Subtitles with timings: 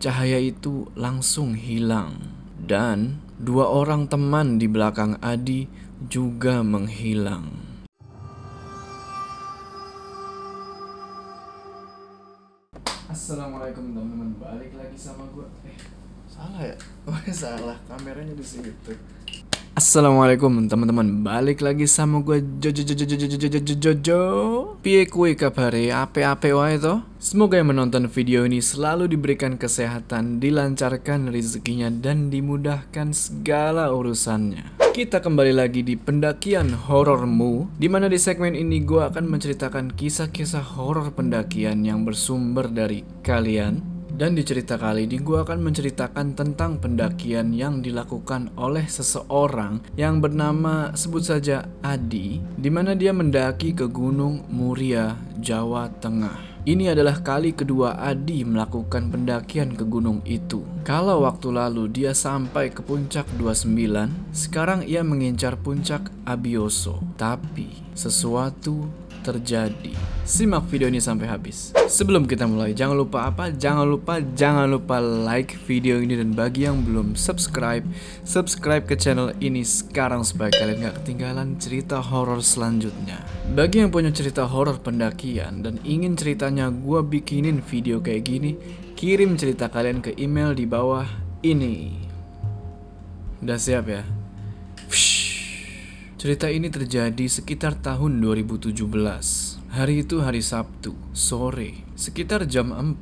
[0.00, 2.16] cahaya itu langsung hilang.
[2.56, 5.68] Dan dua orang teman di belakang Adi
[6.08, 7.68] juga menghilang.
[13.12, 15.44] Assalamualaikum teman-teman, balik lagi sama gue.
[15.68, 15.76] Eh,
[16.24, 16.76] salah ya?
[17.10, 18.72] Oh salah, kameranya di situ.
[19.80, 21.24] Assalamualaikum teman-teman.
[21.24, 24.20] Balik lagi sama gue Jojo Jojo Jojo Jojo Jojo Jojo
[24.84, 27.00] Piye kue kabare ape ape wae to?
[27.16, 34.76] Semoga yang menonton video ini selalu diberikan kesehatan Dilancarkan rezekinya dan dimudahkan segala urusannya.
[34.92, 40.76] Kita kembali lagi di pendakian horormu Di mana di segmen ini gue akan menceritakan kisah-kisah
[40.76, 43.89] horor pendakian yang bersumber dari kalian
[44.20, 50.20] dan di cerita kali ini gue akan menceritakan tentang pendakian yang dilakukan oleh seseorang yang
[50.20, 56.52] bernama sebut saja Adi di mana dia mendaki ke Gunung Muria, Jawa Tengah.
[56.68, 60.60] Ini adalah kali kedua Adi melakukan pendakian ke gunung itu.
[60.84, 67.00] Kalau waktu lalu dia sampai ke puncak 29, sekarang ia mengincar puncak Abioso.
[67.16, 68.84] Tapi sesuatu
[69.20, 69.92] terjadi.
[70.24, 71.74] Simak video ini sampai habis.
[71.90, 73.50] Sebelum kita mulai, jangan lupa apa?
[73.52, 77.82] Jangan lupa, jangan lupa like video ini dan bagi yang belum subscribe,
[78.24, 83.20] subscribe ke channel ini sekarang supaya kalian gak ketinggalan cerita horor selanjutnya.
[83.52, 88.56] Bagi yang punya cerita horor pendakian dan ingin ceritanya gue bikinin video kayak gini,
[88.94, 91.04] kirim cerita kalian ke email di bawah
[91.42, 91.96] ini.
[93.40, 94.04] Udah siap ya?
[96.20, 98.76] Cerita ini terjadi sekitar tahun 2017.
[99.72, 103.00] Hari itu hari Sabtu, sore, sekitar jam 4.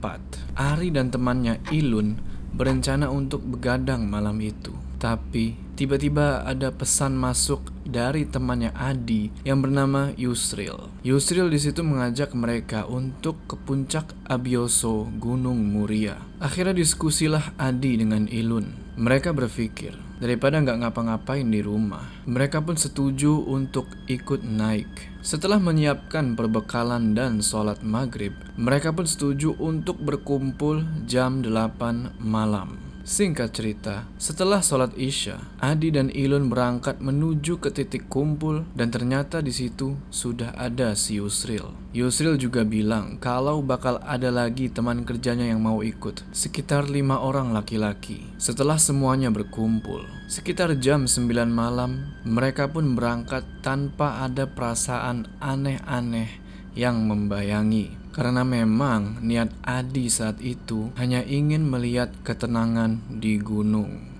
[0.54, 2.14] Ari dan temannya Ilun
[2.54, 4.70] berencana untuk begadang malam itu.
[5.02, 10.86] Tapi tiba-tiba ada pesan masuk dari temannya Adi yang bernama Yusril.
[11.02, 16.22] Yusril di situ mengajak mereka untuk ke puncak Abioso Gunung Muria.
[16.38, 18.87] Akhirnya diskusilah Adi dengan Ilun.
[18.98, 24.90] Mereka berpikir, daripada nggak ngapa-ngapain di rumah, mereka pun setuju untuk ikut naik.
[25.22, 32.87] Setelah menyiapkan perbekalan dan sholat maghrib, mereka pun setuju untuk berkumpul jam 8 malam.
[33.08, 39.40] Singkat cerita, setelah sholat isya, Adi dan Ilun berangkat menuju ke titik kumpul dan ternyata
[39.40, 41.72] di situ sudah ada si Yusril.
[41.96, 47.56] Yusril juga bilang kalau bakal ada lagi teman kerjanya yang mau ikut, sekitar lima orang
[47.56, 48.28] laki-laki.
[48.36, 56.28] Setelah semuanya berkumpul, sekitar jam 9 malam, mereka pun berangkat tanpa ada perasaan aneh-aneh
[56.76, 64.18] yang membayangi karena memang niat Adi saat itu hanya ingin melihat ketenangan di gunung.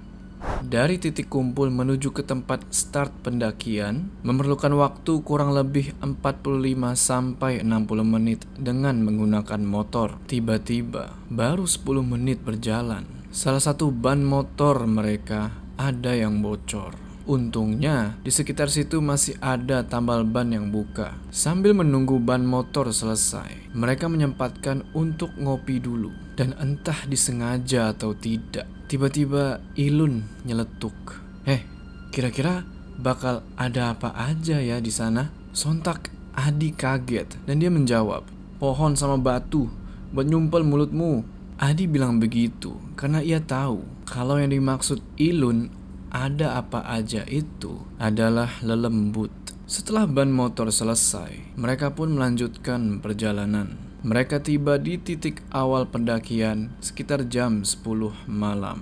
[0.59, 8.07] Dari titik kumpul menuju ke tempat start pendakian memerlukan waktu kurang lebih 45 sampai 60
[8.07, 10.19] menit dengan menggunakan motor.
[10.31, 17.08] Tiba-tiba baru 10 menit berjalan, salah satu ban motor mereka ada yang bocor.
[17.29, 21.13] Untungnya, di sekitar situ masih ada tambal ban yang buka.
[21.29, 26.09] Sambil menunggu ban motor selesai, mereka menyempatkan untuk ngopi dulu.
[26.41, 30.97] Dan entah disengaja atau tidak, tiba-tiba Ilun nyeletuk.
[31.45, 31.61] Eh,
[32.09, 32.65] kira-kira
[32.97, 35.29] bakal ada apa aja ya di sana?
[35.53, 38.25] Sontak Adi kaget dan dia menjawab,
[38.57, 39.69] pohon sama batu
[40.17, 41.29] buat nyumpel mulutmu.
[41.61, 45.78] Adi bilang begitu karena ia tahu kalau yang dimaksud Ilun
[46.09, 49.31] ada apa aja itu adalah lelembut.
[49.69, 53.77] Setelah ban motor selesai, mereka pun melanjutkan perjalanan.
[54.01, 57.85] Mereka tiba di titik awal pendakian sekitar jam 10
[58.25, 58.81] malam.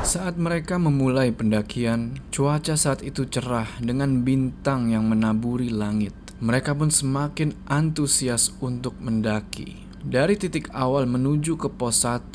[0.00, 6.16] Saat mereka memulai pendakian, cuaca saat itu cerah dengan bintang yang menaburi langit.
[6.40, 9.84] Mereka pun semakin antusias untuk mendaki.
[10.02, 12.32] Dari titik awal menuju ke pos 1,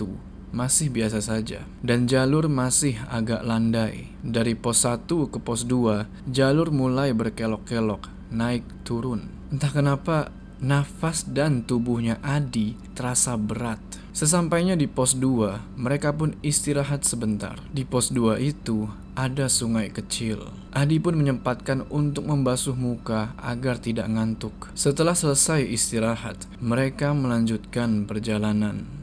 [0.52, 4.12] masih biasa saja dan jalur masih agak landai.
[4.24, 9.32] Dari pos 1 ke pos 2, jalur mulai berkelok-kelok, naik turun.
[9.48, 10.18] Entah kenapa
[10.60, 13.80] nafas dan tubuhnya Adi terasa berat.
[14.18, 17.62] Sesampainya di pos 2, mereka pun istirahat sebentar.
[17.70, 20.50] Di pos 2 itu ada sungai kecil.
[20.74, 24.74] Adi pun menyempatkan untuk membasuh muka agar tidak ngantuk.
[24.74, 28.97] Setelah selesai istirahat, mereka melanjutkan perjalanan.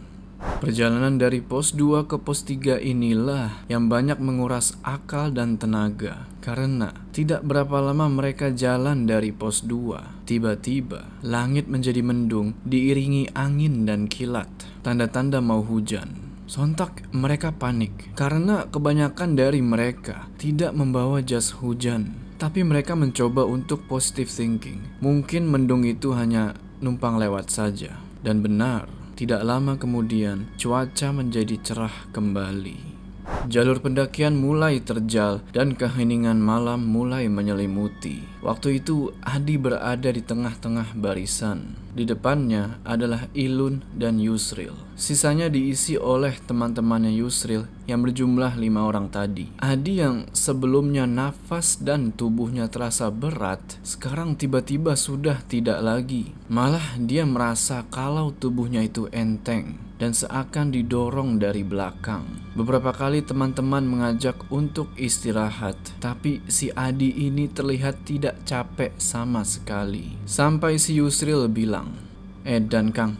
[0.62, 6.93] Perjalanan dari pos 2 ke pos 3 inilah yang banyak menguras akal dan tenaga Karena
[7.12, 14.08] tidak berapa lama mereka jalan dari pos 2 Tiba-tiba langit menjadi mendung diiringi angin dan
[14.08, 14.49] kilat
[14.81, 22.61] Tanda-tanda mau hujan Sontak mereka panik karena kebanyakan dari mereka tidak membawa jas hujan tapi
[22.67, 24.82] mereka mencoba untuk positive thinking.
[25.00, 26.52] Mungkin mendung itu hanya
[26.82, 27.96] numpang lewat saja.
[28.25, 32.99] Dan benar, Tidak lama kemudian, cuaca menjadi cerah kembali.
[33.47, 38.34] Jalur pendakian mulai terjal dan keheningan malam mulai menyelimuti.
[38.44, 41.81] Waktu itu Adi berada di tengah-tengah barisan.
[41.96, 44.76] Di depannya adalah Ilun dan Yusril.
[45.00, 49.49] Sisanya diisi oleh teman-temannya Yusril yang berjumlah lima orang tadi.
[49.64, 56.37] Adi yang sebelumnya nafas dan tubuhnya terasa berat, sekarang tiba-tiba sudah tidak lagi.
[56.52, 62.26] Malah dia merasa kalau tubuhnya itu enteng dan seakan didorong dari belakang.
[62.55, 70.19] Beberapa kali teman-teman mengajak untuk istirahat, tapi si Adi ini terlihat tidak capek sama sekali.
[70.26, 71.94] Sampai si Yusril bilang,
[72.43, 73.19] "Eh dan Kang,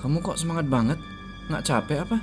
[0.00, 0.98] kamu kok semangat banget?
[1.48, 2.18] Nggak capek apa?"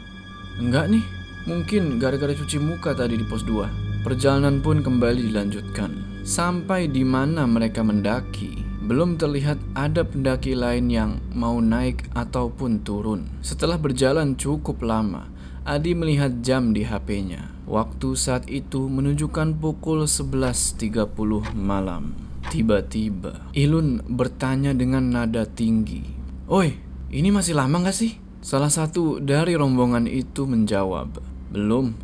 [0.57, 1.05] "Enggak nih,
[1.49, 3.69] mungkin gara-gara cuci muka tadi di pos 2."
[4.03, 6.13] Perjalanan pun kembali dilanjutkan.
[6.23, 13.31] Sampai di mana mereka mendaki, belum terlihat ada pendaki lain yang mau naik ataupun turun.
[13.39, 15.31] Setelah berjalan cukup lama,
[15.63, 17.47] Adi melihat jam di HP-nya.
[17.63, 22.11] Waktu saat itu menunjukkan pukul 11.30 malam.
[22.51, 26.03] Tiba-tiba, Ilun bertanya dengan nada tinggi.
[26.51, 26.75] Oi,
[27.15, 28.19] ini masih lama gak sih?
[28.43, 31.23] Salah satu dari rombongan itu menjawab,
[31.55, 31.95] Belum,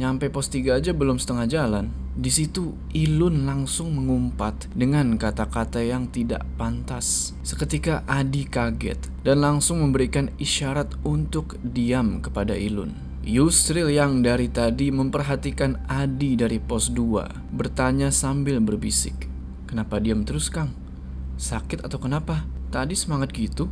[0.00, 2.03] nyampe pos 3 aja belum setengah jalan.
[2.14, 7.34] Di situ Ilun langsung mengumpat dengan kata-kata yang tidak pantas.
[7.42, 12.94] Seketika Adi kaget dan langsung memberikan isyarat untuk diam kepada Ilun.
[13.26, 19.26] Yusril yang dari tadi memperhatikan Adi dari pos 2 bertanya sambil berbisik.
[19.66, 20.70] Kenapa diam terus Kang?
[21.34, 22.46] Sakit atau kenapa?
[22.70, 23.66] Tadi semangat gitu?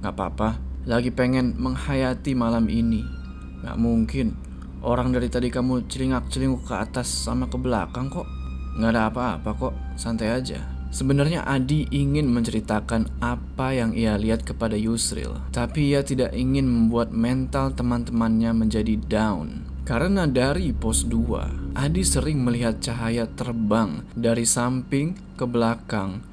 [0.00, 0.56] Gak apa-apa,
[0.88, 3.04] lagi pengen menghayati malam ini.
[3.60, 4.32] Gak mungkin,
[4.82, 8.26] Orang dari tadi kamu celingak-celinguk ke atas sama ke belakang kok.
[8.74, 10.58] Nggak ada apa-apa kok, santai aja.
[10.92, 17.14] Sebenarnya Adi ingin menceritakan apa yang ia lihat kepada Yusril, tapi ia tidak ingin membuat
[17.14, 19.64] mental teman-temannya menjadi down.
[19.88, 26.26] Karena dari pos 2, Adi sering melihat cahaya terbang dari samping ke belakang,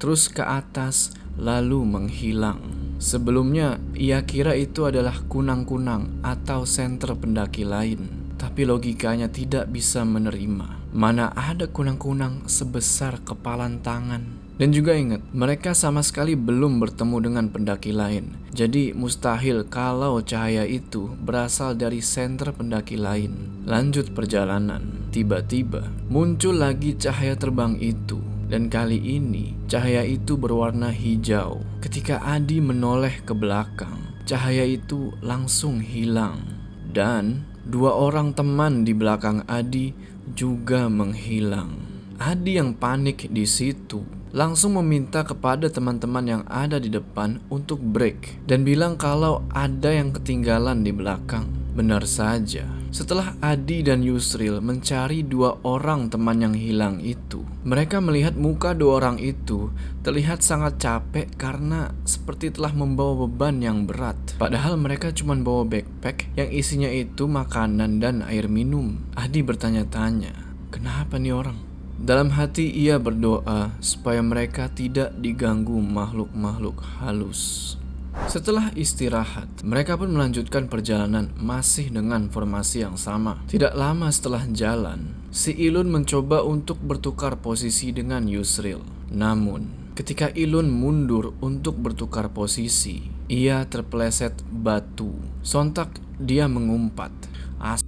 [0.00, 2.60] terus ke atas, lalu menghilang.
[2.96, 8.32] Sebelumnya, ia kira itu adalah kunang-kunang atau senter pendaki lain.
[8.36, 10.92] Tapi logikanya tidak bisa menerima.
[10.96, 14.46] Mana ada kunang-kunang sebesar kepalan tangan.
[14.56, 18.32] Dan juga ingat, mereka sama sekali belum bertemu dengan pendaki lain.
[18.56, 23.60] Jadi mustahil kalau cahaya itu berasal dari senter pendaki lain.
[23.68, 25.12] Lanjut perjalanan.
[25.12, 31.62] Tiba-tiba muncul lagi cahaya terbang itu dan kali ini cahaya itu berwarna hijau.
[31.82, 36.38] Ketika Adi menoleh ke belakang, cahaya itu langsung hilang.
[36.86, 39.92] Dan dua orang teman di belakang Adi
[40.32, 41.74] juga menghilang.
[42.16, 44.00] Adi yang panik di situ
[44.36, 50.12] langsung meminta kepada teman-teman yang ada di depan untuk break dan bilang kalau ada yang
[50.12, 51.55] ketinggalan di belakang.
[51.76, 58.32] Benar saja, setelah Adi dan Yusril mencari dua orang teman yang hilang itu, mereka melihat
[58.32, 59.68] muka dua orang itu
[60.00, 64.16] terlihat sangat capek karena seperti telah membawa beban yang berat.
[64.40, 68.96] Padahal mereka cuma bawa backpack yang isinya itu makanan dan air minum.
[69.12, 70.32] Adi bertanya-tanya,
[70.72, 71.60] kenapa nih orang?
[72.00, 77.76] Dalam hati ia berdoa supaya mereka tidak diganggu makhluk-makhluk halus.
[78.24, 83.44] Setelah istirahat, mereka pun melanjutkan perjalanan masih dengan formasi yang sama.
[83.44, 88.80] Tidak lama setelah jalan, si Ilun mencoba untuk bertukar posisi dengan Yusril.
[89.12, 95.12] Namun, ketika Ilun mundur untuk bertukar posisi, ia terpeleset batu.
[95.44, 97.12] Sontak dia mengumpat.
[97.60, 97.84] As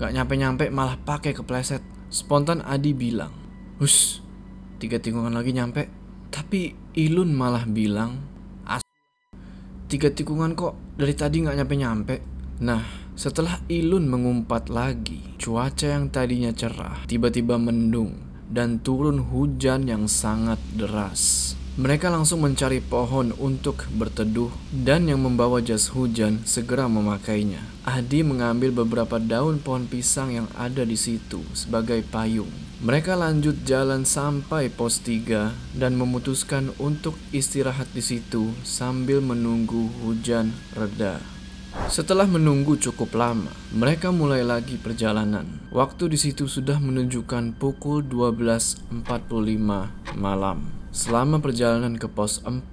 [0.00, 1.84] Gak nyampe-nyampe malah pakai kepleset.
[2.08, 3.36] Spontan Adi bilang,
[3.76, 4.24] Hus,
[4.80, 5.92] tiga tikungan lagi nyampe.
[6.32, 8.16] Tapi Ilun malah bilang,
[9.90, 12.14] Tiga tikungan kok dari tadi nggak nyampe-nyampe.
[12.62, 18.14] Nah, setelah Ilun mengumpat lagi, cuaca yang tadinya cerah tiba-tiba mendung
[18.46, 21.58] dan turun hujan yang sangat deras.
[21.74, 27.66] Mereka langsung mencari pohon untuk berteduh dan yang membawa jas hujan segera memakainya.
[27.82, 32.69] Adi mengambil beberapa daun pohon pisang yang ada di situ sebagai payung.
[32.80, 40.48] Mereka lanjut jalan sampai pos 3 dan memutuskan untuk istirahat di situ sambil menunggu hujan
[40.72, 41.20] reda.
[41.92, 45.60] Setelah menunggu cukup lama, mereka mulai lagi perjalanan.
[45.68, 49.04] Waktu di situ sudah menunjukkan pukul 12.45
[50.16, 50.72] malam.
[50.88, 52.64] Selama perjalanan ke pos 4,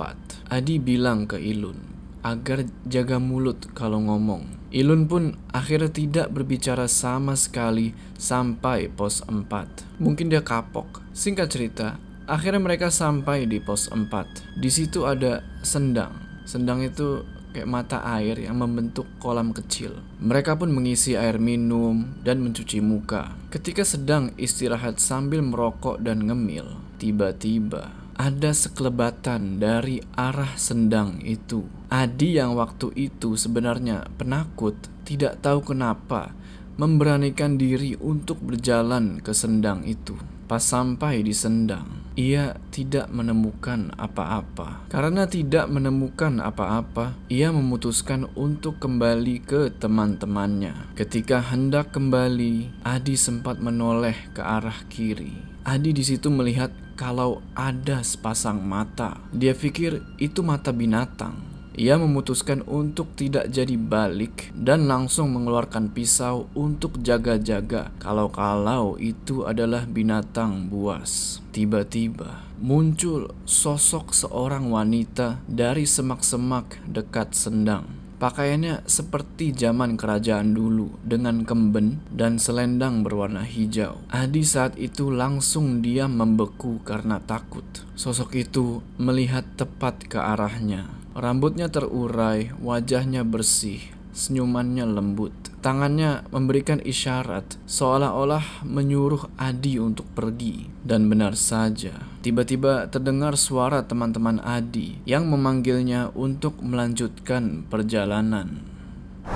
[0.48, 1.97] Adi bilang ke Ilun
[2.28, 4.44] agar jaga mulut kalau ngomong.
[4.68, 10.04] Ilun pun akhirnya tidak berbicara sama sekali sampai pos 4.
[10.04, 11.00] Mungkin dia kapok.
[11.16, 11.88] Singkat cerita,
[12.28, 14.60] akhirnya mereka sampai di pos 4.
[14.60, 16.44] Di situ ada sendang.
[16.44, 17.24] Sendang itu
[17.56, 20.04] kayak mata air yang membentuk kolam kecil.
[20.20, 23.40] Mereka pun mengisi air minum dan mencuci muka.
[23.50, 31.70] Ketika sedang istirahat sambil merokok dan ngemil, tiba-tiba ada sekelebatan dari arah sendang itu.
[31.88, 36.34] Adi yang waktu itu sebenarnya penakut, tidak tahu kenapa
[36.78, 40.18] memberanikan diri untuk berjalan ke sendang itu.
[40.48, 44.88] Pas sampai di sendang, ia tidak menemukan apa-apa.
[44.88, 50.96] Karena tidak menemukan apa-apa, ia memutuskan untuk kembali ke teman-temannya.
[50.96, 55.36] Ketika hendak kembali, Adi sempat menoleh ke arah kiri.
[55.68, 59.22] Adi di situ melihat kalau ada sepasang mata.
[59.30, 61.48] Dia pikir itu mata binatang.
[61.78, 69.86] Ia memutuskan untuk tidak jadi balik dan langsung mengeluarkan pisau untuk jaga-jaga kalau-kalau itu adalah
[69.86, 71.38] binatang buas.
[71.54, 77.97] Tiba-tiba muncul sosok seorang wanita dari semak-semak dekat sendang.
[78.18, 84.02] Pakaiannya seperti zaman kerajaan dulu dengan kemben dan selendang berwarna hijau.
[84.10, 87.62] Adi saat itu langsung diam membeku karena takut.
[87.94, 90.90] Sosok itu melihat tepat ke arahnya.
[91.14, 93.86] Rambutnya terurai, wajahnya bersih,
[94.18, 95.34] senyumannya lembut.
[95.62, 100.70] Tangannya memberikan isyarat seolah-olah menyuruh Adi untuk pergi.
[100.82, 108.68] Dan benar saja, tiba-tiba terdengar suara teman-teman Adi yang memanggilnya untuk melanjutkan perjalanan.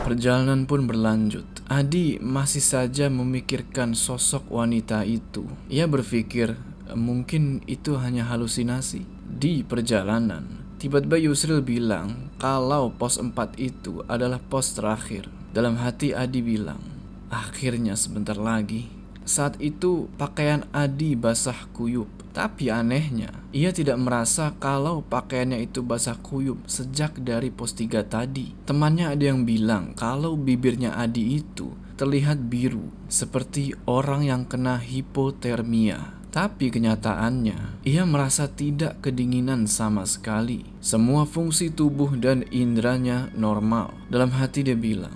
[0.04, 1.48] Perjalanan pun berlanjut.
[1.72, 5.48] Adi masih saja memikirkan sosok wanita itu.
[5.72, 6.60] Ia berpikir
[6.92, 9.08] mungkin itu hanya halusinasi.
[9.24, 15.32] Di perjalanan, tiba-tiba Yusril bilang kalau pos 4 itu adalah pos terakhir.
[15.56, 16.84] Dalam hati Adi bilang,
[17.32, 18.92] akhirnya sebentar lagi.
[19.24, 22.21] Saat itu pakaian Adi basah kuyup.
[22.32, 28.56] Tapi anehnya, ia tidak merasa kalau pakaiannya itu basah kuyup sejak dari pos 3 tadi.
[28.64, 36.18] Temannya ada yang bilang kalau bibirnya Adi itu terlihat biru, seperti orang yang kena hipotermia.
[36.32, 40.64] Tapi kenyataannya, ia merasa tidak kedinginan sama sekali.
[40.80, 43.92] Semua fungsi tubuh dan indranya normal.
[44.08, 45.14] Dalam hati dia bilang,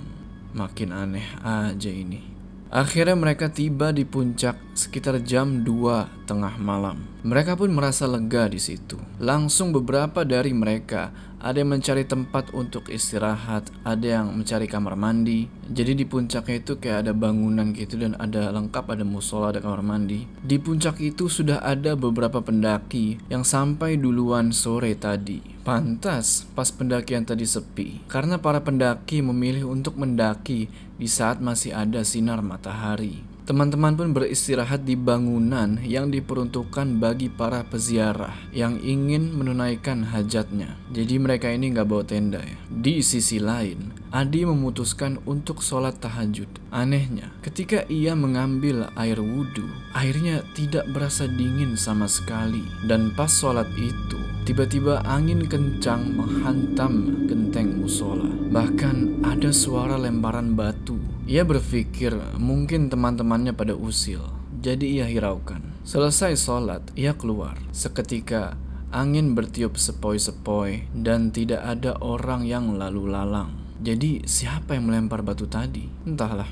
[0.56, 2.36] Makin aneh aja ini.
[2.72, 7.06] Akhirnya mereka tiba di puncak sekitar jam 2 tengah malam.
[7.22, 8.98] Mereka pun merasa lega di situ.
[9.22, 11.14] Langsung beberapa dari mereka
[11.46, 15.46] ada yang mencari tempat untuk istirahat, ada yang mencari kamar mandi.
[15.70, 19.86] Jadi di puncaknya itu kayak ada bangunan gitu dan ada lengkap ada musola, ada kamar
[19.86, 20.26] mandi.
[20.42, 25.38] Di puncak itu sudah ada beberapa pendaki yang sampai duluan sore tadi.
[25.62, 30.66] Pantas pas pendakian tadi sepi, karena para pendaki memilih untuk mendaki
[30.98, 33.35] di saat masih ada sinar matahari.
[33.46, 40.74] Teman-teman pun beristirahat di bangunan yang diperuntukkan bagi para peziarah yang ingin menunaikan hajatnya.
[40.90, 42.58] Jadi mereka ini nggak bawa tenda ya.
[42.74, 46.50] Di sisi lain, Adi memutuskan untuk sholat tahajud.
[46.74, 52.66] Anehnya, ketika ia mengambil air wudhu, airnya tidak berasa dingin sama sekali.
[52.90, 58.30] Dan pas sholat itu, tiba-tiba angin kencang menghantam genteng musola.
[58.30, 64.22] Bahkan ada suara lemparan batu ia berpikir mungkin teman-temannya pada usil,
[64.62, 65.74] jadi ia hiraukan.
[65.82, 67.58] Selesai sholat, ia keluar.
[67.74, 68.54] Seketika
[68.94, 73.58] angin bertiup sepoi-sepoi dan tidak ada orang yang lalu lalang.
[73.82, 75.90] Jadi siapa yang melempar batu tadi?
[76.06, 76.46] Entahlah.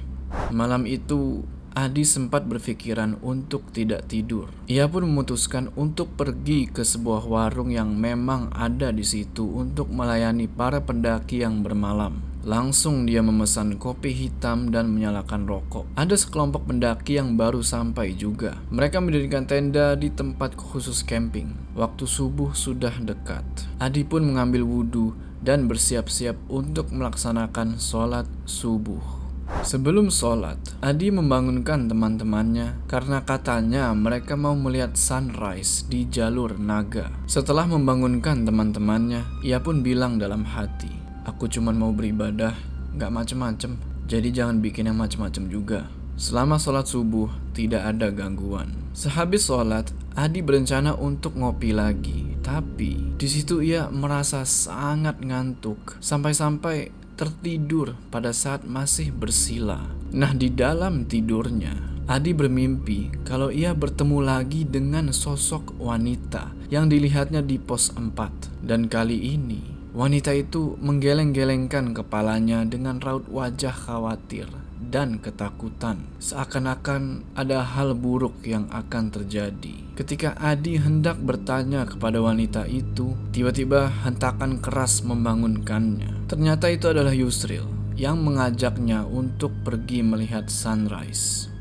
[0.49, 4.45] Malam itu Adi sempat berpikiran untuk tidak tidur.
[4.69, 10.45] Ia pun memutuskan untuk pergi ke sebuah warung yang memang ada di situ untuk melayani
[10.45, 12.21] para pendaki yang bermalam.
[12.45, 15.89] Langsung dia memesan kopi hitam dan menyalakan rokok.
[15.97, 18.61] Ada sekelompok pendaki yang baru sampai juga.
[18.69, 21.57] Mereka mendirikan tenda di tempat khusus camping.
[21.73, 23.41] Waktu subuh sudah dekat.
[23.81, 29.22] Adi pun mengambil wudhu dan bersiap-siap untuk melaksanakan sholat subuh.
[29.61, 37.13] Sebelum sholat, Adi membangunkan teman-temannya karena katanya mereka mau melihat sunrise di jalur naga.
[37.29, 40.89] Setelah membangunkan teman-temannya, ia pun bilang dalam hati,
[41.23, 42.51] Aku cuma mau beribadah,
[42.99, 43.79] gak macem-macem.
[44.09, 45.87] Jadi jangan bikin yang macem-macem juga.
[46.19, 48.69] Selama sholat subuh, tidak ada gangguan.
[48.91, 52.35] Sehabis sholat, Adi berencana untuk ngopi lagi.
[52.43, 55.97] Tapi, di situ ia merasa sangat ngantuk.
[56.03, 59.81] Sampai-sampai tertidur pada saat masih bersila.
[60.13, 67.39] Nah, di dalam tidurnya, Adi bermimpi kalau ia bertemu lagi dengan sosok wanita yang dilihatnya
[67.39, 68.65] di pos 4.
[68.65, 74.49] Dan kali ini, Wanita itu menggeleng-gelengkan kepalanya dengan raut wajah khawatir
[74.89, 79.82] dan ketakutan, seakan-akan ada hal buruk yang akan terjadi.
[79.93, 86.25] Ketika Adi hendak bertanya kepada wanita itu, tiba-tiba hentakan keras membangunkannya.
[86.25, 91.53] Ternyata itu adalah Yusril yang mengajaknya untuk pergi melihat sunrise.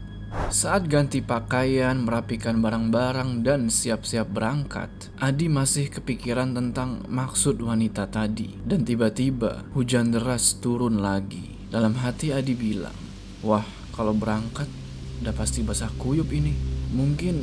[0.48, 4.88] Saat ganti pakaian, merapikan barang-barang, dan siap-siap berangkat,
[5.20, 8.56] Adi masih kepikiran tentang maksud wanita tadi.
[8.64, 11.52] Dan tiba-tiba hujan deras turun lagi.
[11.68, 12.96] Dalam hati Adi bilang,
[13.44, 14.72] Wah, kalau berangkat
[15.20, 16.56] udah pasti basah kuyup ini.
[16.96, 17.36] Mungkin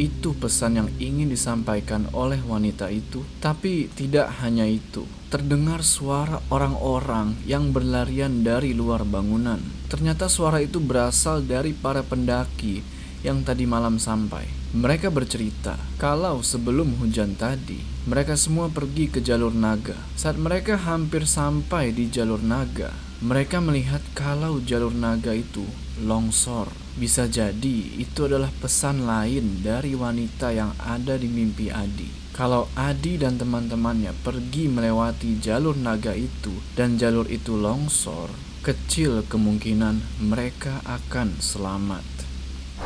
[0.00, 5.04] itu pesan yang ingin disampaikan oleh wanita itu, tapi tidak hanya itu.
[5.28, 9.60] Terdengar suara orang-orang yang berlarian dari luar bangunan.
[9.88, 12.84] Ternyata suara itu berasal dari para pendaki
[13.24, 14.44] yang tadi malam sampai.
[14.72, 19.96] Mereka bercerita kalau sebelum hujan tadi, mereka semua pergi ke jalur naga.
[20.16, 22.90] Saat mereka hampir sampai di jalur naga,
[23.22, 25.62] mereka melihat kalau jalur naga itu
[26.02, 26.66] longsor.
[26.98, 32.10] Bisa jadi itu adalah pesan lain dari wanita yang ada di mimpi Adi.
[32.34, 38.28] Kalau Adi dan teman-temannya pergi melewati jalur naga itu dan jalur itu longsor,
[38.66, 42.11] kecil kemungkinan mereka akan selamat.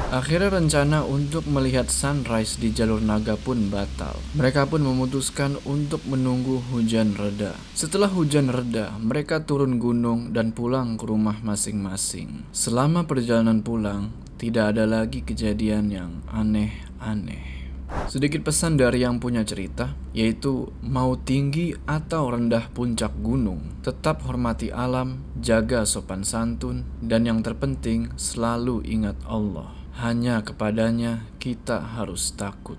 [0.06, 4.14] Akhirnya rencana untuk melihat sunrise di jalur naga pun batal.
[4.38, 7.58] Mereka pun memutuskan untuk menunggu hujan reda.
[7.74, 12.46] Setelah hujan reda, mereka turun gunung dan pulang ke rumah masing-masing.
[12.54, 17.56] Selama perjalanan pulang, tidak ada lagi kejadian yang aneh-aneh.
[18.06, 24.70] Sedikit pesan dari yang punya cerita, yaitu mau tinggi atau rendah puncak gunung, tetap hormati
[24.74, 29.75] alam, jaga sopan santun, dan yang terpenting selalu ingat Allah.
[29.96, 32.76] Hanya kepadanya kita harus takut.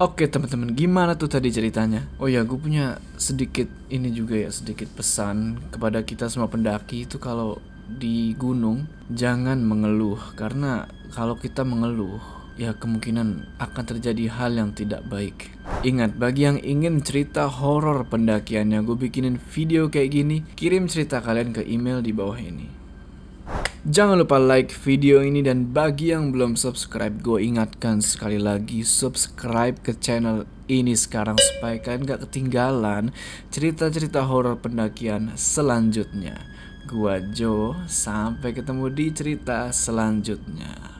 [0.00, 2.08] Oke teman-teman, gimana tuh tadi ceritanya?
[2.16, 7.20] Oh ya, gue punya sedikit ini juga ya, sedikit pesan kepada kita semua pendaki itu
[7.20, 12.18] kalau di gunung jangan mengeluh karena kalau kita mengeluh
[12.56, 15.52] ya kemungkinan akan terjadi hal yang tidak baik.
[15.84, 21.52] Ingat, bagi yang ingin cerita horor pendakiannya, gue bikinin video kayak gini, kirim cerita kalian
[21.52, 22.81] ke email di bawah ini.
[23.82, 29.74] Jangan lupa like video ini dan bagi yang belum subscribe gue ingatkan sekali lagi subscribe
[29.82, 33.10] ke channel ini sekarang supaya kalian gak ketinggalan
[33.50, 36.38] cerita-cerita horor pendakian selanjutnya.
[36.86, 40.91] Gua Jo, sampai ketemu di cerita selanjutnya.